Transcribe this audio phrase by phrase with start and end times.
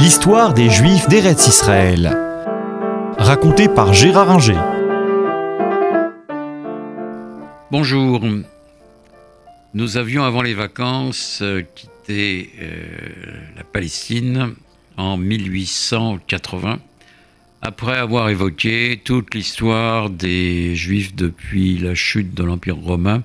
[0.00, 2.16] L'histoire des Juifs d'Eretz Israël.
[3.18, 4.58] Racontée par Gérard Inger.
[7.70, 8.22] Bonjour.
[9.74, 12.86] Nous avions avant les vacances euh, quitté euh,
[13.58, 14.54] la Palestine
[14.96, 16.78] en 1880,
[17.60, 23.22] après avoir évoqué toute l'histoire des Juifs depuis la chute de l'Empire romain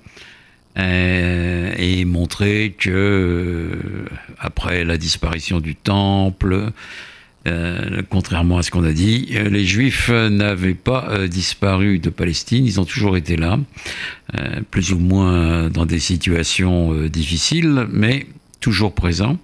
[0.77, 4.05] et montrer que euh,
[4.39, 6.71] après la disparition du temple,
[7.47, 12.79] euh, contrairement à ce qu'on a dit, les Juifs n'avaient pas disparu de Palestine, ils
[12.79, 13.59] ont toujours été là,
[14.71, 18.25] plus ou moins dans des situations difficiles, mais
[18.59, 19.37] toujours présents.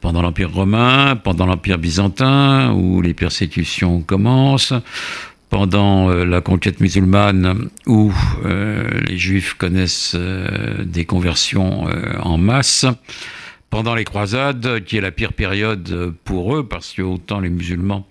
[0.00, 4.72] pendant l'Empire romain, pendant l'Empire byzantin, où les persécutions commencent,
[5.50, 8.12] pendant euh, la conquête musulmane où
[8.44, 11.86] euh, les juifs connaissent euh, des conversions
[12.20, 12.86] en masse,
[13.70, 18.06] pendant les croisades, qui est la pire période pour eux, parce que autant les musulmans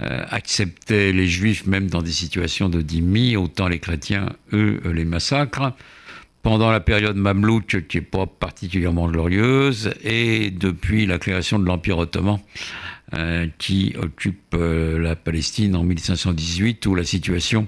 [0.00, 5.74] acceptaient les juifs même dans des situations de dhimmi, autant les chrétiens, eux, les massacrent.
[6.42, 11.98] Pendant la période mamelouk, qui n'est pas particulièrement glorieuse, et depuis la création de l'Empire
[11.98, 12.38] ottoman,
[13.58, 17.66] qui occupe euh, la Palestine en 1518, où la situation,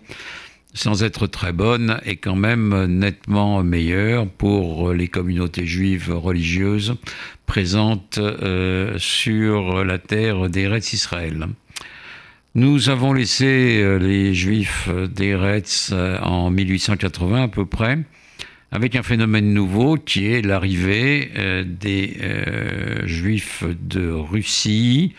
[0.75, 6.95] sans être très bonne, est quand même nettement meilleure pour les communautés juives religieuses
[7.47, 11.49] présentes euh, sur la terre d'Eretz Israël.
[12.55, 17.99] Nous avons laissé les juifs d'Eretz en 1880 à peu près,
[18.73, 25.15] avec un phénomène nouveau qui est l'arrivée euh, des euh, juifs de Russie,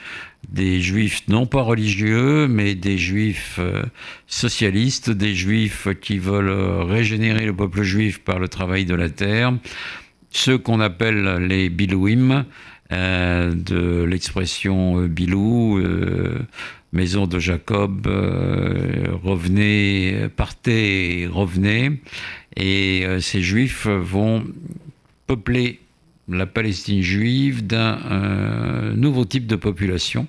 [0.49, 3.83] des juifs non pas religieux, mais des juifs euh,
[4.25, 6.49] socialistes, des juifs qui veulent
[6.81, 9.53] régénérer le peuple juif par le travail de la terre,
[10.31, 12.45] ceux qu'on appelle les Bilouim,
[12.89, 15.81] de l'expression Bilou,
[16.91, 18.07] maison de Jacob,
[19.23, 22.02] revenez, partez, revenez.
[22.58, 24.43] Et euh, ces juifs vont
[25.27, 25.80] peupler
[26.30, 30.27] la Palestine juive d'un euh, nouveau type de population.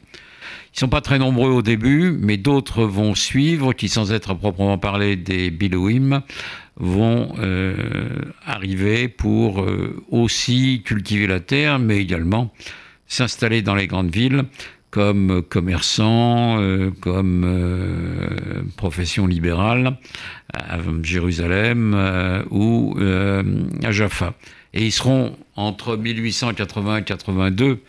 [0.72, 4.32] Ils ne sont pas très nombreux au début, mais d'autres vont suivre, qui sans être
[4.32, 6.24] à proprement parler des Bilouim,
[6.76, 7.76] vont euh,
[8.44, 9.64] arriver pour
[10.10, 12.52] aussi cultiver la terre, mais également
[13.06, 14.44] s'installer dans les grandes villes
[14.94, 19.97] comme commerçant, euh, comme euh, profession libérale
[20.53, 22.97] à Jérusalem euh, ou
[23.82, 24.34] à Jaffa.
[24.72, 27.81] Et ils seront entre 1880 et 82,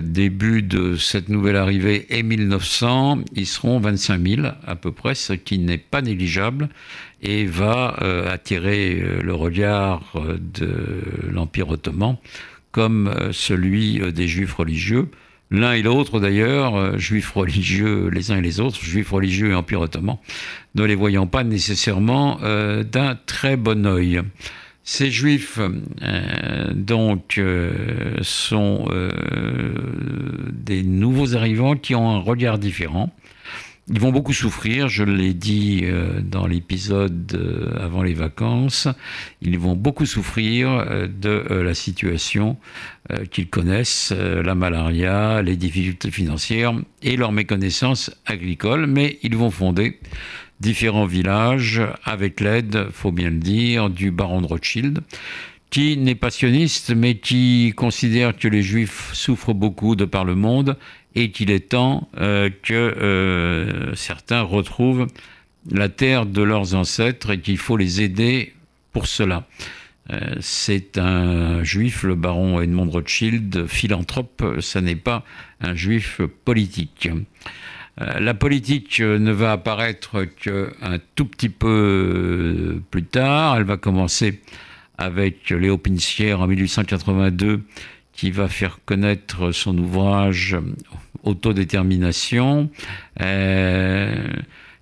[0.00, 5.34] début de cette nouvelle arrivée, et 1900, ils seront 25 000 à peu près, ce
[5.34, 6.70] qui n'est pas négligeable
[7.20, 7.88] et va
[8.30, 12.16] attirer le regard de l'Empire ottoman
[12.72, 15.10] comme celui des juifs religieux
[15.50, 19.54] l'un et l'autre d'ailleurs, euh, juifs religieux les uns et les autres, juifs religieux et
[19.54, 20.16] empire ottoman,
[20.74, 24.22] ne les voyant pas nécessairement euh, d'un très bon œil.
[24.86, 25.58] Ces juifs,
[26.02, 27.40] euh, donc,
[28.20, 28.86] sont
[30.52, 33.10] des nouveaux arrivants qui ont un regard différent
[33.88, 38.88] ils vont beaucoup souffrir, je l'ai dit euh, dans l'épisode euh, avant les vacances,
[39.42, 42.56] ils vont beaucoup souffrir euh, de la situation
[43.30, 49.98] qu'ils connaissent, la malaria, les difficultés financières et leur méconnaissance agricole, mais ils vont fonder
[50.58, 55.00] différents villages avec l'aide, faut bien le dire, du baron de Rothschild
[55.74, 60.36] qui n'est pas sioniste, mais qui considère que les juifs souffrent beaucoup de par le
[60.36, 60.76] monde
[61.16, 65.08] et qu'il est temps euh, que euh, certains retrouvent
[65.68, 68.54] la terre de leurs ancêtres et qu'il faut les aider
[68.92, 69.48] pour cela.
[70.12, 75.24] Euh, c'est un juif, le baron Edmond Rothschild, philanthrope, ça n'est pas
[75.60, 77.08] un juif politique.
[77.98, 83.56] La politique ne va apparaître qu'un tout petit peu plus tard.
[83.56, 84.40] Elle va commencer
[84.98, 87.62] avec Léo Pinsière en 1882
[88.12, 90.56] qui va faire connaître son ouvrage
[91.24, 92.68] Autodétermination,
[93.22, 94.28] euh,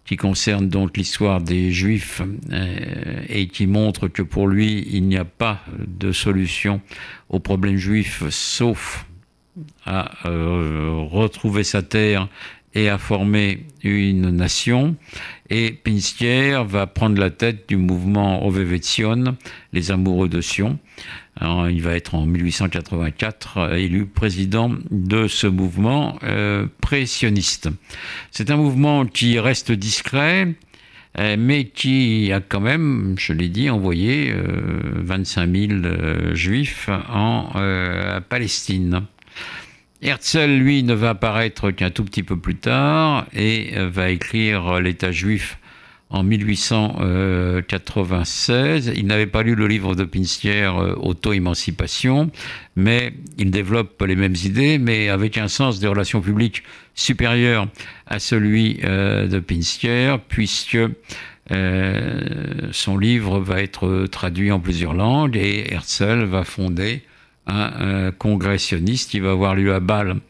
[0.05, 2.20] qui concerne donc l'histoire des Juifs
[2.50, 6.81] euh, et qui montre que pour lui, il n'y a pas de solution
[7.29, 9.06] au problème juif sauf
[9.87, 12.29] à euh, retrouver sa terre
[12.75, 14.97] et à former une nation.
[15.51, 19.37] Et Pinskier va prendre la tête du mouvement Ovevetsion,
[19.73, 20.79] les amoureux de Sion.
[21.41, 27.69] il va être en 1884 élu président de ce mouvement euh, pré-sioniste.
[28.31, 30.55] C'est un mouvement qui reste discret,
[31.19, 37.51] euh, mais qui a quand même, je l'ai dit, envoyé 25 euh, 000 juifs en
[38.29, 39.03] Palestine.
[40.02, 45.12] Herzl, lui, ne va apparaître qu'un tout petit peu plus tard et va écrire l'État
[45.12, 45.58] juif
[46.12, 48.93] en 1896.
[48.94, 52.31] Il n'avait pas lu le livre de Pinstier, euh, Auto-émancipation,
[52.76, 56.62] mais il développe les mêmes idées, mais avec un sens des relations publiques
[56.94, 57.66] supérieur
[58.06, 60.76] à celui euh, de Pinstier, puisque
[61.50, 62.20] euh,
[62.72, 67.00] son livre va être traduit en plusieurs langues et Herzl va fonder
[67.47, 70.21] un, congrès sioniste qui va avoir lieu à Bâle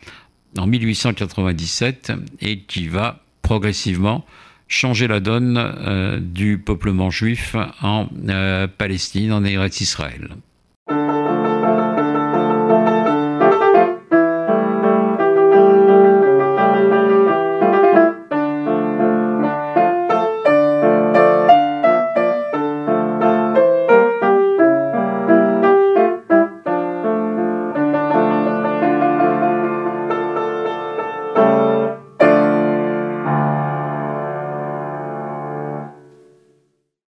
[0.58, 4.24] en 1897 et qui va progressivement
[4.68, 10.30] changer la donne euh, du peuplement juif en euh, Palestine, en Eretz Israël.